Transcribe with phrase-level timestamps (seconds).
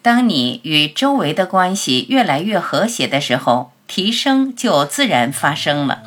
[0.00, 6.02] 当你与周围的关系越来越和谐的时候，提升就自然发生了。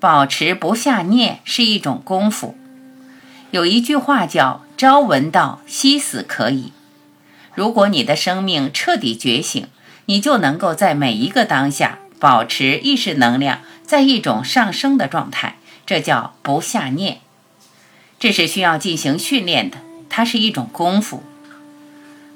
[0.00, 2.56] 保持不下念是一种功夫。
[3.50, 6.72] 有一句话叫“朝闻道，夕死可矣”。
[7.54, 9.66] 如果你的生命彻底觉醒，
[10.06, 17.18] 你就能够在每一个当下保持意识能量在一种上升的状态，这叫不下念。
[18.18, 21.22] 这是需要进行训练的，它是一种功夫。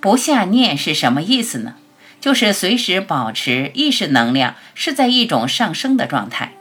[0.00, 1.74] 不下念是什么意思呢？
[2.20, 6.52] 就是随时保持意识能量是在一种上升的状态。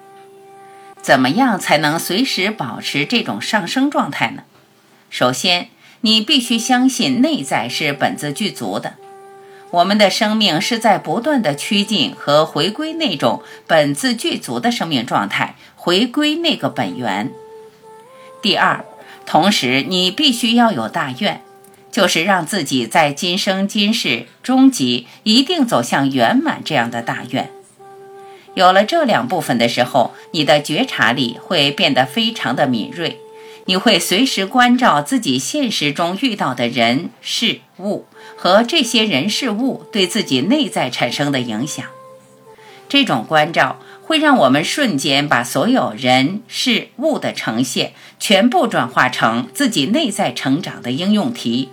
[1.01, 4.43] 怎么样才能随时保持这种上升状态呢？
[5.09, 5.69] 首先，
[6.01, 8.93] 你必须相信内在是本自具足的。
[9.71, 17.31] 我们的生命是在不断的趋近和回归那种本自具足的生命状态，回归那个本源。
[18.41, 18.83] 第二，
[19.25, 21.41] 同时你必须要有大愿，
[21.91, 27.51] 就是让自己在今生今世终极一定走向圆满这样的大愿。
[28.55, 33.19] 有了这两部分的时候，你的觉察力会变得非常的敏锐，
[33.65, 38.05] 你会随时关照自己现实中遇到的人事物
[38.35, 41.85] 和这些人事物对自己内在产生的影响。
[42.89, 51.69] 这种关照会让我们瞬间把所有人事物的呈现全部转化成自己内在成长的应用题，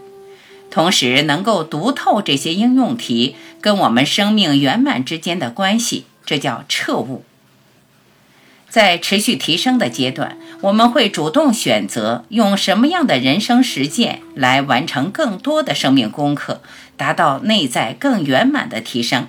[0.71, 6.05] 同时能够读透这些应用题跟我们生命圆满之间的关系。
[6.27, 7.25] 这叫彻悟。
[8.69, 16.61] 在持续提升的阶段，我们会主动选择用什么样的人生实践来完成更多的生命功课，
[16.97, 19.29] 达到内在更圆满的提升。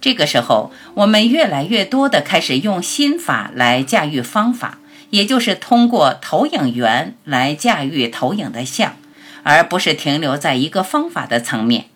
[0.00, 4.78] 这个时候，我们越来越多的开始用心法来驾驭方法，
[5.08, 8.96] 也就是通过投影源来驾驭投影的像，
[9.44, 11.86] 而不是停留在一个方法的层面，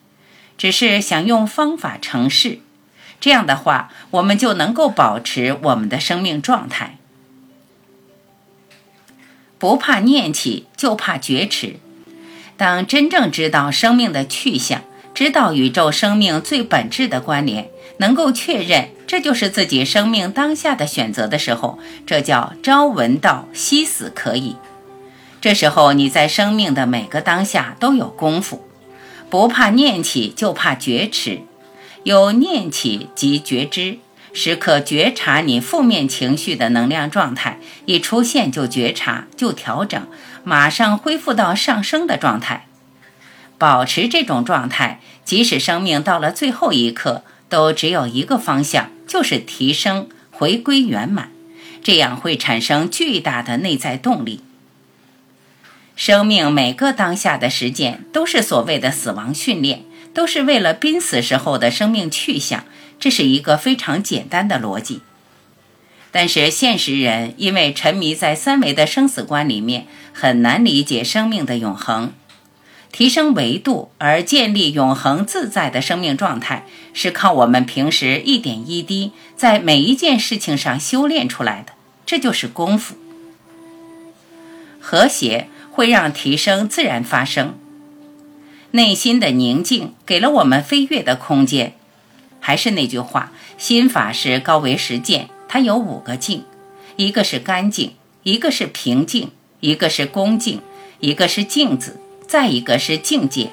[0.57, 2.61] 只是想用方法成事。
[3.21, 6.99] 这样的话，我们就能够保持我们的生命状态。
[9.59, 11.77] 不怕念起，就怕觉迟。
[12.57, 14.83] 当真正知道生命的去向，
[15.15, 17.69] 知道宇宙生命最本质的关联，
[17.99, 24.57] 能够确认这就是自己生命当下的选择的时候，这叫朝闻道，夕死可矣。
[25.41, 28.65] 这时候你在生命的每个当下都有功夫，
[29.29, 31.43] 不怕念起，就怕觉迟。
[32.09, 33.99] 有念起即觉知，
[34.33, 40.07] 时刻觉察你负面情绪的能量状态，一出现就觉察，就调整，
[40.43, 42.67] 马上恢复到上升的状态。
[43.59, 51.31] 保持这种状态，即使生命到了最后一刻，都只有一个方向，就是提升，回归圆满。
[51.85, 54.41] 这样会产生巨大的内在动力。
[55.95, 59.83] 生命每个当下的实践，都是所谓的死亡训练。
[60.13, 62.65] 都是为了濒死时候的生命去向，
[62.99, 65.03] 这是一个非常简单的逻辑。
[66.11, 72.13] 但是现实人因为沉迷在三维的生死观里面，很难理解生命的永恒。
[72.91, 76.65] 提升维度而建立永恒自在的生命状态，
[76.95, 81.75] 是靠我们平时一点一滴在每一件事情上修炼出来的，
[82.07, 82.97] 这就是功夫。
[84.81, 87.59] 和谐会让提升自然发生。
[88.73, 91.75] 内心的宁静给了我们飞跃的空间。
[92.41, 96.45] 还是那句话，心法是高维实践，它有五个静：
[96.97, 99.31] 一个是干净，一个是平静，
[99.61, 100.61] 一个是恭敬，
[101.01, 103.51] 一个是镜子，再一个是境界。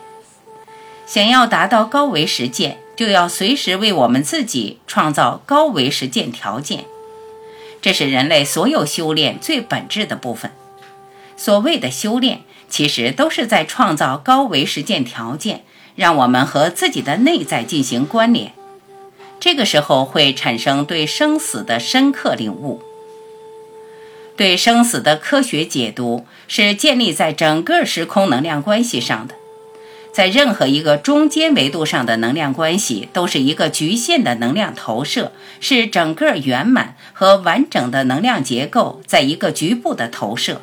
[1.06, 6.86] 想要达到高维实践，就要随时为我们自己创造高维实践条件。
[7.82, 10.52] 这是人类所有修炼最本质的部分。
[11.38, 15.64] 所谓的修炼，其实都是在创造高维实践条件，
[15.96, 18.54] 让我们和自己的内在进行关联。
[19.40, 22.82] 这个时候会产生对生死的深刻领悟。
[24.36, 29.36] 对生死的科学解读是建立在整个时空能量关系上的。
[30.12, 40.62] 在任何一个中间维度上的能量关系，都是一个局限的能量投射，是整个圆满和完整的能量结构在一个局部的投射。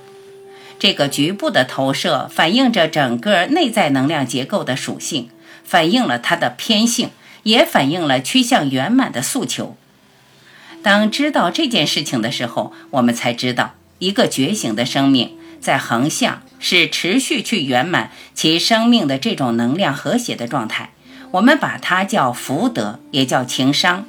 [0.82, 5.30] 这个局部的投射反映着整个内在能量结构的属性，
[5.62, 7.10] 反映了它的偏性，
[7.44, 9.76] 也反映了趋向圆满的诉求。
[10.82, 16.42] 当知道这件事情的时候，我们才知道，一个觉醒的生命在横向。
[16.58, 20.90] 是持续去圆满其生命的这种能量和谐的状态，
[21.30, 24.04] 我们把它叫福德，也叫情商，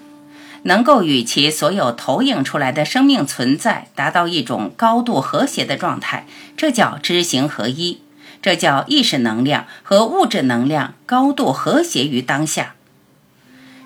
[0.63, 6.25] 能够与其所有投影出来的生命存在达到一种高度和谐的状态，
[6.57, 8.00] 这叫知行合一，
[8.42, 12.75] 这叫意识能量和物质能量高度和谐于当下，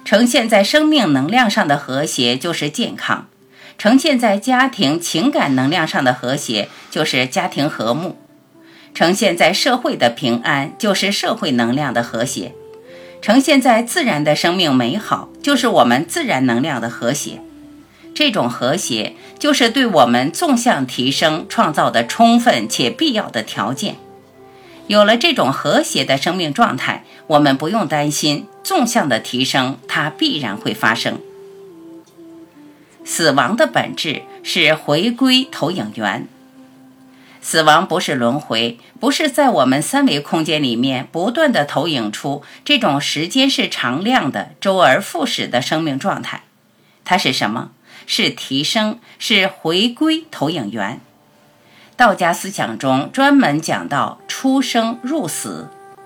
[0.06, 3.28] 呈现在生命能量上的和谐就是健康，
[3.78, 8.18] 呈现在家庭情感能量上的和谐就是家庭和睦。
[8.94, 12.54] 呈现在社会的平安，就是社会能量的和谐；
[13.28, 17.42] 呈现在自然的生命美好，就是我们自然能量的和谐。
[18.16, 23.98] 这种和谐，就是对我们纵向提升创造的充分且必要的条件。
[24.88, 31.20] 有了这种和谐的生命状态，我们不用担心纵向的提升，它必然会发生。
[33.04, 36.30] 死亡的本质是回归投影源。
[37.42, 46.44] 死亡不是轮回，不是在我们三维空间里面不断的投影出这种时间是常量的、周而复始的生命状态。
[47.06, 47.72] 它是什么？
[48.06, 51.00] 是提升，是回归投影源。
[51.96, 55.70] 道家思想中专门讲到出生入死，《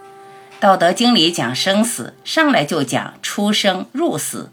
[0.60, 4.52] 道德经》里讲生死，上来就讲出生入死，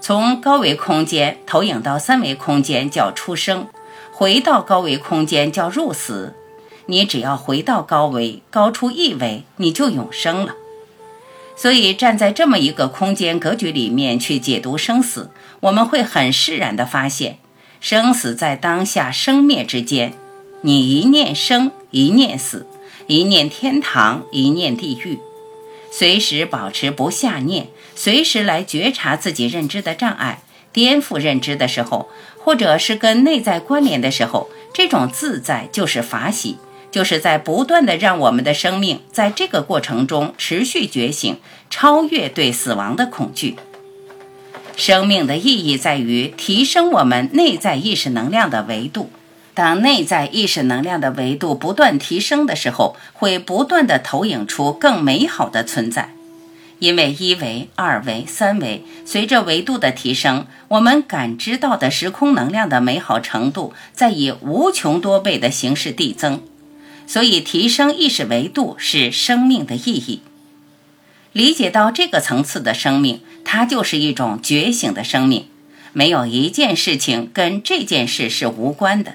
[0.00, 3.68] 从高维空间投影到三维空间叫出生。
[4.14, 6.34] 回到高维空间叫入死，
[6.86, 10.54] 你只要回到高维，高出一维，你就永生了。
[11.56, 15.30] 所以站在这么一个空间格局里面去解读生死，
[15.60, 17.38] 我们会很释然的发现，
[17.80, 20.12] 生死在当下生灭之间，
[20.60, 22.66] 你一念生，一念死，
[23.06, 25.18] 一念天堂，一念地狱，
[25.90, 30.42] 随时保持不下念，随时来觉察自己认知的障碍。
[30.72, 32.08] 颠覆认知的时候，
[32.38, 36.56] 或者是跟内在关联的时候，这种自在就是法喜，
[36.90, 41.38] 就是在不断的让我们的生命在这个过程中持续觉醒，
[41.70, 43.56] 超越对死亡的恐惧。
[44.74, 49.10] 生命的意义在于提升我们内在意识能量的维度。
[49.54, 56.14] 当内在意识能量的维度不断提升的时候，会不断的投影出更美好的存在。
[56.82, 66.42] 因为一维、二维、三维，随着维度的提升，我们感知到的时空能量的美好程度在以无穷多倍的形式递增。
[67.06, 70.22] 所以，提升意识维度是生命的意义。
[71.32, 75.46] 理解到这个层次的生命，它就是一种觉醒的生命。
[75.92, 79.14] 没有一件事情跟这件事是无关的。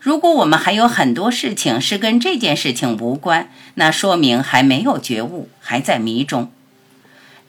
[0.00, 6.50] 如果我们还有很多事情是跟这件事情无关，那说明还没有觉悟，还在迷中。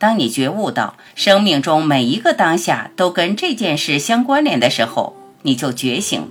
[0.01, 6.29] 当你觉悟到生命中每一个当下都跟这件事相关联的时候，你就觉醒了。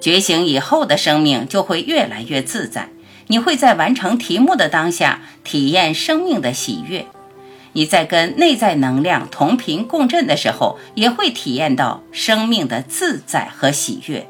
[0.00, 2.88] 觉醒以后的生命就会越来越自在。
[3.28, 7.04] 你会在完成题目的当下体验生命的喜悦；
[7.74, 14.26] 你在跟内在能量同频共振的时候，也会体验到生命的自在和喜悦。